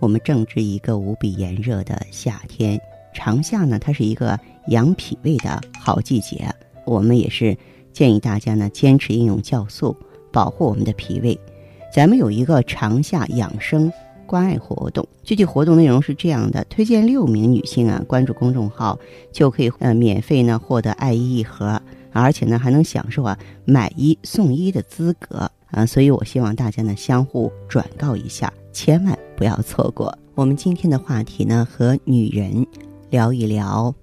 [0.00, 2.80] 我们正值一个无比炎热的夏天，
[3.12, 6.48] 长夏呢，它是一个养脾胃的好季节。
[6.84, 7.56] 我们也是
[7.92, 9.96] 建议大家呢，坚持应用酵素，
[10.32, 11.38] 保护我们的脾胃。
[11.92, 13.92] 咱们有一个长夏养生
[14.26, 18.98] 关爱活动，具体活动内容是这样的：推荐六名女性啊，关注公众号
[19.32, 21.80] 就可以呃免费呢获得爱衣一盒，
[22.12, 25.84] 而且呢还能享受啊买一送一的资格啊。
[25.84, 28.52] 所以我希望大家呢相互转告一下。
[28.70, 32.66] 千万不要错过我们今天的话题呢，和女人
[33.08, 33.94] 聊一聊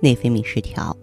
[0.00, 0.96] 内分泌失调。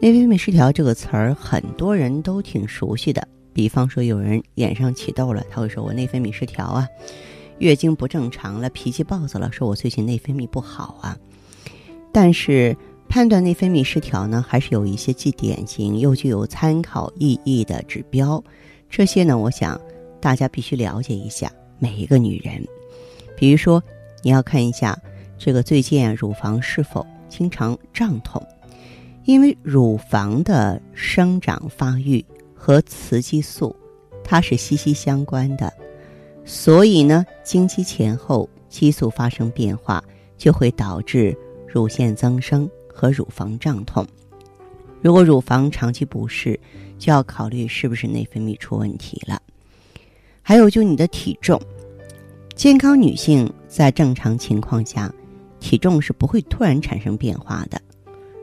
[0.00, 3.28] 内分泌失调这个词儿，很多人都挺熟悉的。
[3.52, 6.86] 比方说，有人脸上起痘了，他会说我内分泌失调啊；
[7.58, 11.14] 月经不正常了，脾气暴躁了，说我最近内分泌不好啊。
[12.10, 12.74] 但是
[13.06, 18.42] 判断内分泌失调呢，还是有一些既典型又具有参考意义的指标。
[18.88, 19.78] 这些呢，我想
[20.22, 21.52] 大家必须了解一下。
[21.80, 22.66] 每一个女人，
[23.38, 23.80] 比如说，
[24.20, 24.98] 你要看一下
[25.38, 28.44] 这个最近，乳房是否经常胀痛，
[29.26, 33.74] 因为乳房的生长发育和雌激素
[34.24, 35.72] 它是息息相关的，
[36.44, 40.02] 所以呢，经期前后激素发生变化，
[40.36, 41.36] 就会导致
[41.66, 44.04] 乳腺增生和乳房胀痛。
[45.00, 46.58] 如果乳房长期不适，
[46.98, 49.40] 就要考虑是不是内分泌出问题了。
[50.42, 51.60] 还有就你的体重，
[52.58, 55.14] 健康女性在正常情况下，
[55.60, 57.80] 体重是不会突然产生变化的。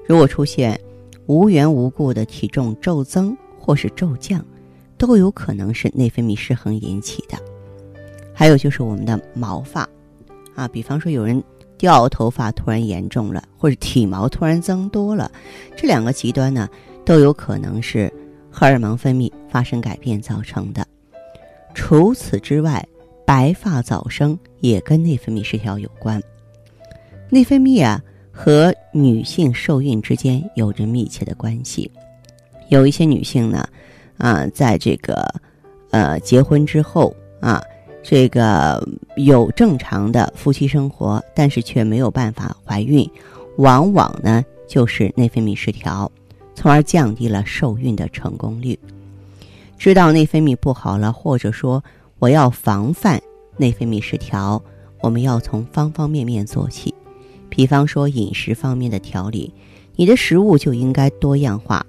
[0.07, 0.79] 如果出现
[1.25, 4.43] 无缘无故的体重骤增或是骤降，
[4.97, 7.37] 都有可能是内分泌失衡引起的。
[8.33, 9.85] 还有就是我们的毛发，
[10.55, 11.43] 啊，比方说有人
[11.77, 15.29] 掉头发突然严重了，或者体毛突然增多了，
[15.75, 16.69] 这两个极端呢，
[17.03, 18.09] 都有可能是
[18.49, 20.87] 荷尔蒙分泌发生改变造成的。
[21.73, 22.81] 除此之外，
[23.25, 26.21] 白发早生也跟内分泌失调有关。
[27.29, 31.89] 内分泌啊，和女性受孕之间有着密切的关系。
[32.69, 33.67] 有一些女性呢，
[34.17, 35.27] 啊，在这个
[35.89, 37.61] 呃结婚之后啊，
[38.03, 38.87] 这个
[39.17, 43.09] 有正常的夫妻生活，但是却没有办法怀孕，
[43.57, 46.11] 往往呢就是内分泌失调，
[46.53, 48.77] 从而降低了受孕的成功率。
[49.77, 51.83] 知道内分泌不好了，或者说
[52.19, 53.21] 我要防范
[53.57, 54.61] 内分泌失调，
[55.01, 56.93] 我们要从方方面面做起。
[57.49, 59.53] 比方说饮食方面的调理，
[59.95, 61.85] 你的食物就应该多样化、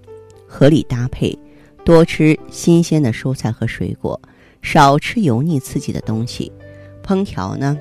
[0.47, 1.37] 合理搭配，
[1.85, 4.21] 多吃新鲜的蔬菜和水果，
[4.63, 6.51] 少吃油腻刺激的东西。
[7.05, 7.79] 烹调呢，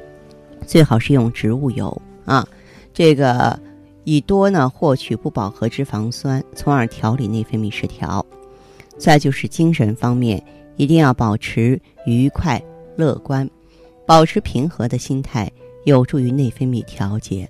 [0.67, 2.47] 最好是用植物油啊，
[2.93, 3.59] 这个
[4.03, 8.23] 以多呢获取不饱和脂肪酸，从而调理内分泌失调。
[8.97, 10.41] 再就是精神方面，
[10.77, 12.61] 一定要保持愉快
[12.95, 13.49] 乐观，
[14.05, 15.51] 保持平和的心态，
[15.85, 17.49] 有助于内分泌调节。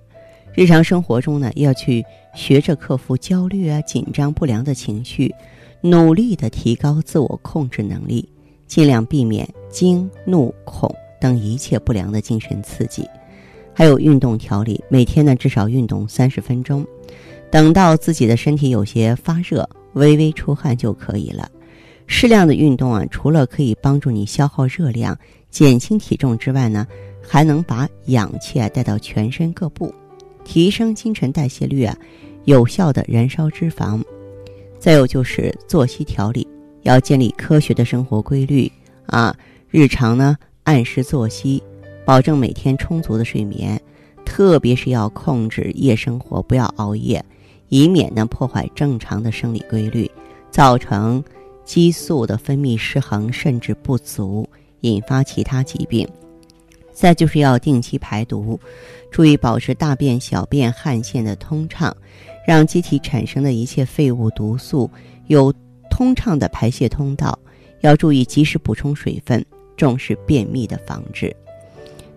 [0.54, 2.04] 日常生活中呢，要去
[2.34, 5.34] 学着克服焦虑啊、紧张、不良的情绪，
[5.82, 8.28] 努力的提高自我控制能力，
[8.68, 13.08] 尽量避免惊、怒、恐等一切不良的精神刺激。
[13.74, 16.86] 还有运动调理，每天呢至少运动三十分钟。
[17.52, 19.68] 等到自己的身体有些发热。
[19.96, 21.50] 微微出汗就可以了。
[22.08, 25.18] 适量的运动啊，除了可以帮助你消耗热量、
[25.50, 26.86] 减轻体重之外呢，
[27.22, 29.94] 还能把氧气啊带到全身各部，
[30.44, 31.98] 提升新陈代谢率啊，
[32.44, 34.04] 有效的燃烧脂肪。
[34.80, 36.48] 再有就是作息调理，
[36.84, 38.72] 要建立科学的生活规律
[39.08, 39.36] 啊，
[39.70, 41.62] 日常呢按时作息，
[42.06, 43.82] 保证每天充足的睡眠，
[44.24, 47.24] 特别是要控制夜生活，不要熬夜。
[47.70, 50.10] 以免呢破坏正常的生理规律，
[50.52, 51.24] 造成
[51.66, 54.48] 激素的分泌失衡甚至不足，
[54.82, 56.08] 引发其他疾病。
[56.94, 58.58] 再就是要定期排毒，
[59.12, 61.94] 注意保持大便、小便、汗腺的通畅，
[62.48, 64.90] 让机体产生的一切废物、毒素
[65.28, 65.54] 有
[65.90, 67.38] 通畅的排泄通道。
[67.82, 69.46] 要注意及时补充水分，
[69.76, 71.36] 重视便秘的防治。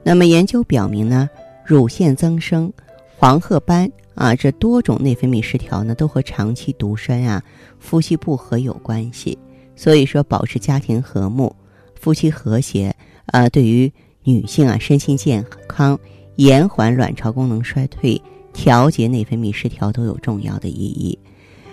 [0.04, 1.28] 那么研究表明呢，
[1.64, 2.72] 乳腺增生、
[3.16, 3.90] 黄褐斑。
[4.18, 7.40] 啊，这多种内分泌失调呢，都和长期独身啊、
[7.78, 9.38] 夫妻不和有关系。
[9.76, 11.54] 所以说，保持家庭和睦、
[11.94, 12.92] 夫妻和谐，
[13.26, 13.90] 呃，对于
[14.24, 15.96] 女性啊身心健康、
[16.34, 18.20] 延缓卵巢功能衰退、
[18.52, 21.16] 调节内分泌失调都有重要的意义。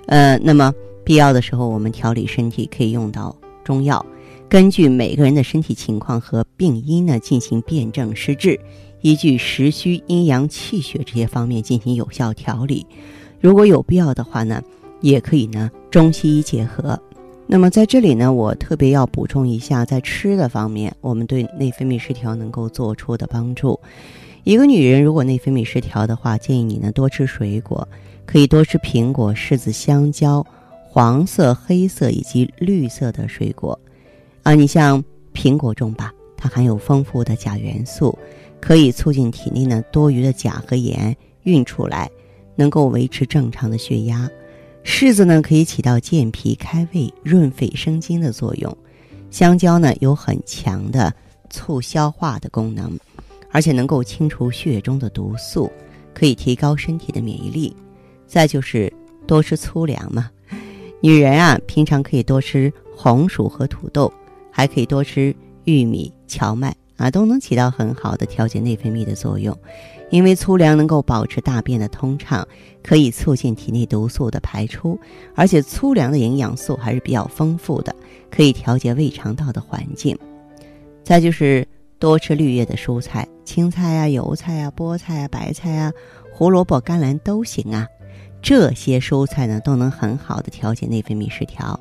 [0.06, 0.72] 呃，那么
[1.04, 4.06] 必要的时候，我们调理身体可以用到中药，
[4.48, 8.60] 根据每个人的身体情况和病因呢进行辨证施治，
[9.06, 12.84] 依据时虚、阴阳、气血这些方面进行有效调理。
[13.40, 14.60] 如果有必要的话呢，
[15.00, 17.00] 也可以呢中西医结合。
[17.46, 23.80] 那么在这里呢，我特别要补充一下，在吃的方面，我们对内分泌失调能够做出的帮助。
[24.44, 27.88] 一个女人如果内分泌失调的话，建议你呢多吃水果，
[28.26, 30.44] 可以多吃苹果、柿子、香蕉、
[30.84, 33.80] 黄色、黑色以及绿色的水果。
[34.42, 36.12] 啊，你像苹果中吧，
[36.46, 38.16] 它含有丰富的钾元素，
[38.62, 42.08] 可以促进体内呢多余的钾和盐运出来，
[42.56, 44.30] 能够维持正常的血压。
[44.84, 48.72] 柿子呢，可以起到健脾开胃、润肺生津的作用；
[49.32, 51.12] 香蕉呢，有很强的
[51.50, 52.96] 促消化的功能，
[53.50, 55.72] 而且能够清除血中的毒素，
[56.14, 57.76] 可以提高身体的免疫力。
[58.28, 58.94] 再就是
[59.26, 60.30] 多吃粗粮嘛，
[61.02, 64.14] 女人啊，平常可以多吃红薯和土豆，
[64.52, 69.58] 还可以多吃玉米、荞麦啊，都能起到很好的调节内分泌的作用。
[70.12, 72.48] 因为粗粮能够保持大便的通畅，
[72.84, 74.98] 可以促进体内毒素的排出，
[75.34, 77.94] 而且粗粮的营养素还是比较丰富的，
[78.30, 80.18] 可以调节胃肠道的环境。
[81.04, 81.68] 再就是
[81.98, 85.92] 多吃绿叶的蔬菜，青菜啊、油菜啊、菠菜啊、白菜啊、
[86.32, 87.88] 胡萝卜、甘蓝都行啊。
[88.44, 91.78] 这些蔬菜呢，都能很好的调节内分泌失调，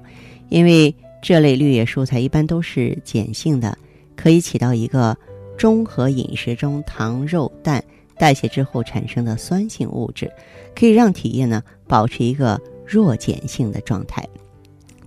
[0.48, 3.76] 因为这类绿叶蔬菜一般都是碱性的，
[4.16, 5.16] 可以起到一个
[5.56, 7.82] 中和饮食中糖、肉、蛋。
[8.16, 10.30] 代谢之后产生的酸性物质，
[10.72, 14.24] 可以让体液呢保持一个弱碱性的状态。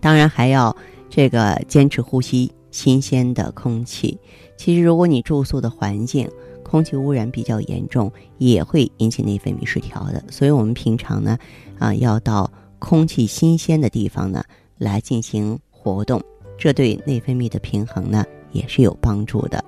[0.02, 0.76] 当然还要
[1.10, 4.20] 这个坚持呼吸新鲜的空气。
[4.58, 6.30] 其实如果你住宿的环境
[6.64, 10.22] 空气污染比较严重，也会引起内分泌失调的。
[10.30, 11.38] 所以我们平常呢
[11.80, 14.44] 啊要到空气新鲜的地方呢
[14.78, 16.22] 来进行活动，
[16.58, 18.26] 这对内分泌的平衡呢
[18.58, 19.64] 也是有帮助的。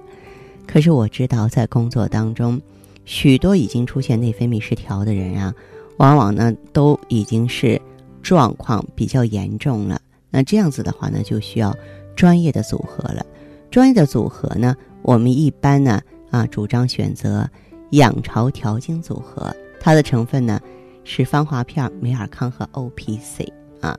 [0.67, 2.59] 可是我知道在工作当中。
[3.05, 5.51] 许多已经出现内分泌失调的人啊，
[5.97, 7.81] 往往呢都已经是
[8.21, 9.99] 状况比较严重了。
[10.29, 11.75] 那这样子的话呢，就需要
[12.15, 13.25] 专业的组合了。
[13.71, 15.99] 专业的组合呢，我们一般呢
[16.29, 17.49] 啊主张选择
[17.93, 20.61] 养巢调经组合，它的成分呢
[21.03, 23.51] 是芳华片、美尔康和 O P C
[23.81, 23.97] 啊。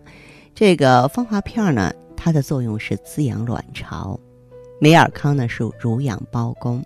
[0.54, 4.16] 这个芳华片呢，它的作用是滋养卵巢；
[4.81, 6.82] 美尔康呢是乳养胞宫。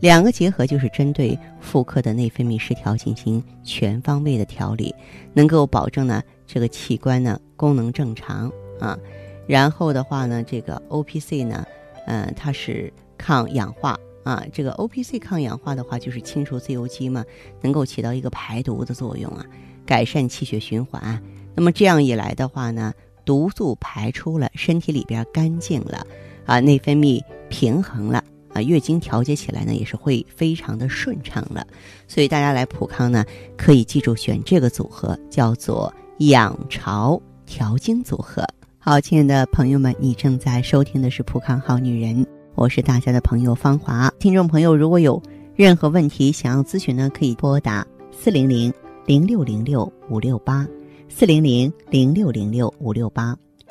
[0.00, 4.94] 两个结合就是针对妇科的内分泌失调进行全方位的调理，
[5.32, 8.98] 能够保证呢这个器官呢功能正常啊。
[9.46, 11.66] 然后的话呢，这个 O P C 呢，
[12.06, 14.44] 嗯，它是抗氧化啊。
[14.52, 17.24] 这个 O P C 抗氧化的话，就是清除自由基嘛，
[17.62, 19.44] 能够起到一个排毒的作用啊，
[19.84, 21.20] 改善气血循环。
[21.54, 22.92] 那么这样一来的话呢，
[23.24, 26.06] 毒素排出了，身体里边干净了
[26.44, 28.22] 啊，内分泌平衡了。
[28.52, 31.66] 啊，月经调节起来呢，也是会非常的顺畅了。
[32.06, 33.24] 所以大家来普康呢，
[33.56, 38.46] 可以记住选这个组合，叫做养巢调经组合。
[38.78, 42.24] 好，亲爱的朋友们，你正在收听的是普康好女人，
[42.54, 44.08] 我是大家的朋友芳华。
[44.20, 45.20] 听众朋友，如果有
[45.56, 48.72] 任何问题想要咨询呢，可以拨打四零零
[49.04, 50.64] 零六零六五六八
[51.08, 53.36] 四零零零六零六五六八。